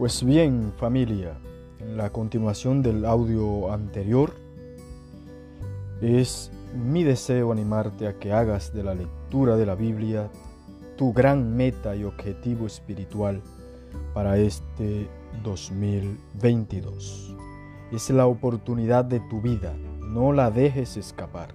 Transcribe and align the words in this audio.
Pues 0.00 0.24
bien, 0.24 0.72
familia, 0.78 1.36
en 1.78 1.98
la 1.98 2.08
continuación 2.08 2.80
del 2.80 3.04
audio 3.04 3.70
anterior, 3.70 4.32
es 6.00 6.50
mi 6.74 7.04
deseo 7.04 7.52
animarte 7.52 8.08
a 8.08 8.18
que 8.18 8.32
hagas 8.32 8.72
de 8.72 8.82
la 8.82 8.94
lectura 8.94 9.58
de 9.58 9.66
la 9.66 9.74
Biblia 9.74 10.30
tu 10.96 11.12
gran 11.12 11.54
meta 11.54 11.94
y 11.96 12.04
objetivo 12.04 12.66
espiritual 12.66 13.42
para 14.14 14.38
este 14.38 15.06
2022. 15.44 17.36
Es 17.92 18.08
la 18.08 18.26
oportunidad 18.26 19.04
de 19.04 19.20
tu 19.28 19.42
vida, 19.42 19.74
no 20.00 20.32
la 20.32 20.50
dejes 20.50 20.96
escapar. 20.96 21.50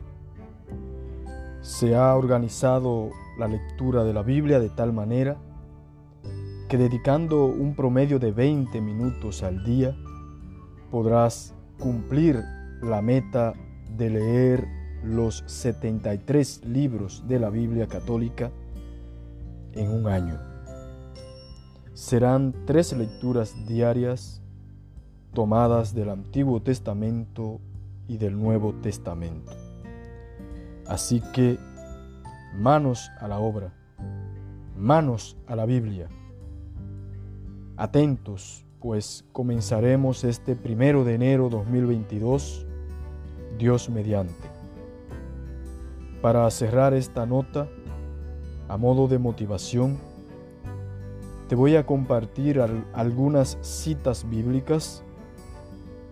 Se 1.61 1.95
ha 1.95 2.15
organizado 2.15 3.09
la 3.39 3.47
lectura 3.47 4.03
de 4.03 4.13
la 4.13 4.21
Biblia 4.21 4.59
de 4.59 4.69
tal 4.69 4.93
manera 4.93 5.35
que 6.67 6.77
dedicando 6.77 7.45
un 7.45 7.75
promedio 7.75 8.19
de 8.19 8.31
20 8.31 8.81
minutos 8.81 9.43
al 9.43 9.63
día 9.63 9.95
podrás 10.89 11.53
cumplir 11.79 12.41
la 12.81 13.01
meta 13.01 13.53
de 13.95 14.09
leer 14.09 14.67
los 15.03 15.43
73 15.45 16.65
libros 16.65 17.27
de 17.27 17.39
la 17.39 17.49
Biblia 17.49 17.87
católica 17.87 18.51
en 19.73 19.91
un 19.91 20.07
año. 20.07 20.39
Serán 21.93 22.53
tres 22.65 22.93
lecturas 22.93 23.55
diarias 23.67 24.41
tomadas 25.33 25.93
del 25.93 26.09
Antiguo 26.09 26.61
Testamento 26.61 27.61
y 28.07 28.17
del 28.17 28.39
Nuevo 28.39 28.73
Testamento. 28.73 29.51
Así 30.87 31.21
que 31.33 31.57
manos 32.57 33.11
a 33.19 33.27
la 33.27 33.39
obra, 33.39 33.73
manos 34.77 35.37
a 35.47 35.55
la 35.55 35.65
Biblia. 35.65 36.07
Atentos, 37.77 38.65
pues 38.79 39.25
comenzaremos 39.33 40.23
este 40.23 40.55
primero 40.55 41.03
de 41.03 41.15
enero 41.15 41.49
2022, 41.49 42.65
Dios 43.57 43.89
mediante. 43.89 44.49
Para 46.21 46.49
cerrar 46.51 46.93
esta 46.93 47.25
nota, 47.25 47.67
a 48.69 48.77
modo 48.77 49.09
de 49.09 49.19
motivación, 49.19 49.97
te 51.49 51.55
voy 51.55 51.75
a 51.75 51.85
compartir 51.85 52.61
algunas 52.93 53.57
citas 53.59 54.25
bíblicas 54.29 55.03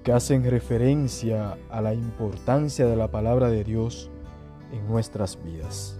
que 0.03 0.11
hacen 0.11 0.44
referencia 0.44 1.58
a 1.70 1.80
la 1.80 1.94
importancia 1.94 2.88
de 2.88 2.98
la 2.98 3.09
palabra 3.09 3.48
de 3.48 3.64
Dios 3.64 4.11
en 4.73 4.86
nuestras 4.89 5.42
vidas. 5.42 5.98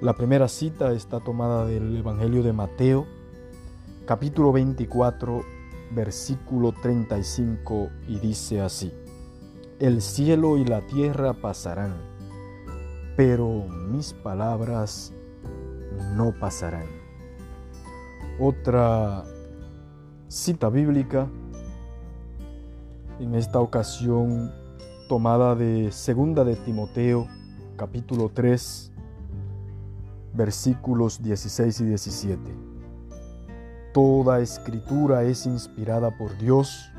La 0.00 0.14
primera 0.14 0.48
cita 0.48 0.94
está 0.94 1.20
tomada 1.20 1.66
del 1.66 1.98
Evangelio 1.98 2.42
de 2.42 2.54
Mateo, 2.54 3.19
capítulo 4.06 4.52
24, 4.52 5.44
versículo 5.92 6.72
35, 6.72 7.90
y 8.08 8.18
dice 8.18 8.60
así, 8.60 8.92
El 9.78 10.02
cielo 10.02 10.56
y 10.56 10.64
la 10.64 10.86
tierra 10.86 11.34
pasarán, 11.34 11.94
pero 13.16 13.66
mis 13.68 14.12
palabras 14.12 15.12
no 16.16 16.32
pasarán. 16.38 16.86
Otra 18.38 19.24
cita 20.28 20.70
bíblica, 20.70 21.28
en 23.18 23.34
esta 23.34 23.60
ocasión 23.60 24.52
tomada 25.08 25.54
de 25.54 25.92
Segunda 25.92 26.42
de 26.42 26.56
Timoteo, 26.56 27.28
capítulo 27.76 28.30
3, 28.32 28.92
versículos 30.34 31.22
16 31.22 31.80
y 31.80 31.84
17. 31.84 32.69
Toda 33.92 34.38
escritura 34.38 35.24
es 35.24 35.46
inspirada 35.46 36.16
por 36.16 36.38
Dios 36.38 36.92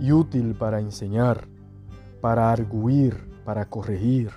y 0.00 0.12
útil 0.12 0.54
para 0.54 0.80
enseñar, 0.80 1.46
para 2.22 2.50
arguir, 2.50 3.28
para 3.44 3.66
corregir 3.66 4.30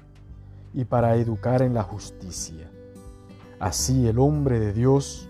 y 0.73 0.83
para 0.83 1.15
educar 1.15 1.61
en 1.61 1.73
la 1.73 1.83
justicia. 1.83 2.69
Así 3.57 4.05
el 4.05 4.19
hombre 4.19 4.59
de 4.59 4.73
Dios 4.73 5.29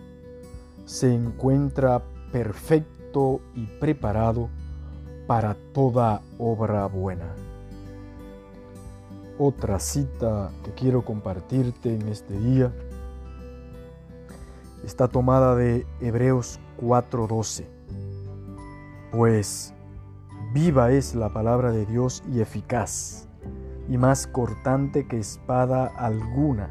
se 0.86 1.14
encuentra 1.14 2.02
perfecto 2.32 3.42
y 3.54 3.66
preparado 3.66 4.50
para 5.28 5.56
toda 5.74 6.22
obra 6.40 6.88
buena. 6.88 7.36
Otra 9.38 9.80
cita 9.80 10.50
que 10.64 10.72
quiero 10.72 11.06
compartirte 11.06 11.94
en 11.94 12.08
este 12.08 12.38
día 12.40 12.72
está 14.92 15.08
tomada 15.08 15.56
de 15.56 15.88
Hebreos 16.02 16.60
4:12. 16.76 17.66
Pues 19.14 19.74
viva 20.54 20.92
es 20.92 21.16
la 21.16 21.30
palabra 21.30 21.72
de 21.72 21.86
Dios 21.86 22.22
y 22.30 22.42
eficaz, 22.42 23.30
y 23.88 23.98
más 23.98 24.28
cortante 24.28 25.08
que 25.08 25.18
espada 25.18 25.86
alguna 25.86 26.70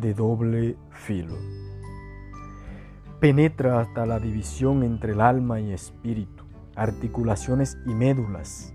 de 0.00 0.14
doble 0.14 0.76
filo. 0.90 1.36
Penetra 3.20 3.78
hasta 3.78 4.04
la 4.04 4.18
división 4.18 4.82
entre 4.82 5.12
el 5.12 5.20
alma 5.20 5.60
y 5.60 5.72
espíritu, 5.72 6.42
articulaciones 6.74 7.78
y 7.86 7.94
médulas, 7.94 8.74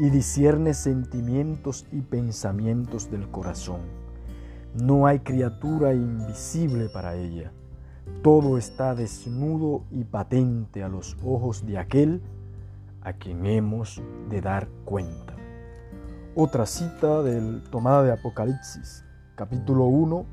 y 0.00 0.10
discierne 0.10 0.74
sentimientos 0.74 1.86
y 1.92 2.00
pensamientos 2.00 3.12
del 3.12 3.30
corazón 3.30 4.00
no 4.74 5.06
hay 5.06 5.18
criatura 5.20 5.94
invisible 5.94 6.88
para 6.88 7.16
ella. 7.16 7.52
Todo 8.22 8.58
está 8.58 8.94
desnudo 8.94 9.84
y 9.90 10.04
patente 10.04 10.82
a 10.82 10.88
los 10.88 11.16
ojos 11.24 11.66
de 11.66 11.78
aquel 11.78 12.20
a 13.02 13.14
quien 13.14 13.46
hemos 13.46 14.02
de 14.28 14.40
dar 14.40 14.68
cuenta. 14.84 15.34
Otra 16.34 16.66
cita 16.66 17.22
del 17.22 17.62
tomada 17.70 18.02
de 18.02 18.12
Apocalipsis, 18.12 19.04
capítulo 19.34 19.86
1, 19.86 20.26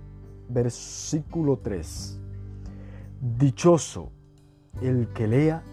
versículo 0.50 1.60
3. 1.60 2.20
Dichoso 3.38 4.12
el 4.82 5.08
que 5.14 5.28
lea 5.28 5.64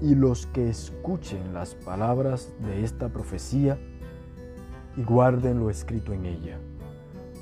y 0.00 0.14
los 0.14 0.46
que 0.46 0.68
escuchen 0.68 1.52
las 1.52 1.74
palabras 1.74 2.52
de 2.60 2.84
esta 2.84 3.08
profecía 3.08 3.78
y 4.96 5.02
guarden 5.02 5.58
lo 5.60 5.70
escrito 5.70 6.12
en 6.12 6.26
ella, 6.26 6.58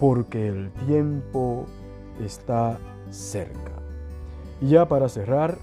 porque 0.00 0.48
el 0.48 0.70
tiempo 0.86 1.66
está 2.20 2.78
cerca. 3.10 3.72
Y 4.60 4.68
ya 4.68 4.88
para 4.88 5.08
cerrar 5.08 5.58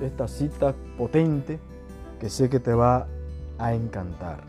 esta 0.00 0.28
cita 0.28 0.74
potente 0.96 1.58
que 2.20 2.30
sé 2.30 2.48
que 2.48 2.60
te 2.60 2.72
va 2.72 3.08
a 3.58 3.74
encantar, 3.74 4.44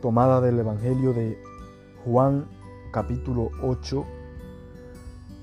tomada 0.00 0.40
del 0.40 0.58
Evangelio 0.58 1.12
de 1.12 1.38
Juan 2.04 2.46
capítulo 2.92 3.50
8, 3.62 4.04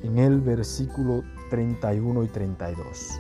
en 0.04 0.18
el 0.18 0.40
versículo 0.40 1.24
31 1.50 2.24
y 2.24 2.28
32. 2.28 3.20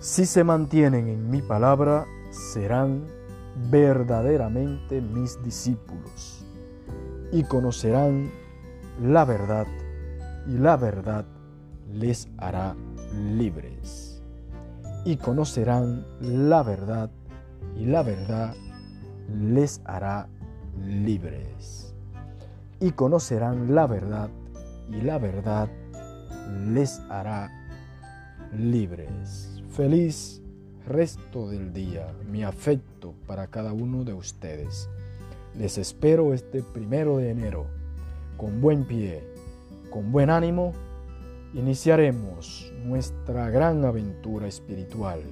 Si 0.00 0.26
se 0.26 0.44
mantienen 0.44 1.08
en 1.08 1.30
mi 1.30 1.42
palabra, 1.42 2.06
serán 2.30 3.04
verdaderamente 3.70 5.00
mis 5.00 5.42
discípulos 5.42 6.44
y 7.32 7.42
conocerán 7.44 8.30
la 9.02 9.24
verdad 9.24 9.66
y 10.48 10.58
la 10.58 10.76
verdad 10.76 11.24
les 11.92 12.28
hará 12.38 12.76
libres. 13.14 14.22
Y 15.04 15.16
conocerán 15.16 16.04
la 16.20 16.62
verdad 16.62 17.10
y 17.76 17.86
la 17.86 18.02
verdad 18.02 18.54
les 19.28 19.80
hará 19.84 20.28
libres. 20.84 21.94
Y 22.80 22.92
conocerán 22.92 23.74
la 23.74 23.86
verdad 23.86 24.30
y 24.90 25.00
la 25.00 25.18
verdad 25.18 25.68
les 26.72 27.00
hará 27.08 27.50
libres. 28.56 29.62
Feliz 29.70 30.42
resto 30.86 31.48
del 31.48 31.72
día 31.72 32.14
mi 32.30 32.44
afecto 32.44 33.14
para 33.26 33.48
cada 33.48 33.72
uno 33.72 34.04
de 34.04 34.14
ustedes. 34.14 34.88
Les 35.58 35.78
espero 35.78 36.34
este 36.34 36.62
primero 36.62 37.18
de 37.18 37.30
enero 37.30 37.66
con 38.36 38.60
buen 38.60 38.84
pie, 38.84 39.24
con 39.90 40.12
buen 40.12 40.30
ánimo. 40.30 40.72
Iniciaremos 41.54 42.72
nuestra 42.84 43.50
gran 43.50 43.84
aventura 43.84 44.46
espiritual. 44.46 45.22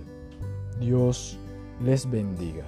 Dios 0.79 1.39
les 1.83 2.11
bendiga. 2.11 2.65